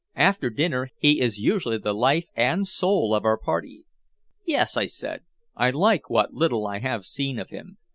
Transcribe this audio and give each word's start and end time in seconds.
After 0.15 0.49
dinner 0.49 0.89
he 0.97 1.21
is 1.21 1.37
usually 1.37 1.77
the 1.77 1.93
life 1.93 2.25
and 2.33 2.67
soul 2.67 3.13
of 3.13 3.23
our 3.23 3.37
party." 3.37 3.85
"Yes," 4.43 4.75
I 4.75 4.87
said, 4.87 5.21
"I 5.55 5.69
like 5.69 6.09
what 6.09 6.33
little 6.33 6.65
I 6.65 6.79
have 6.79 7.05
seen 7.05 7.37
of 7.37 7.51
him. 7.51 7.77